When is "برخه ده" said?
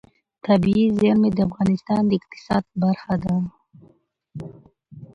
2.81-3.35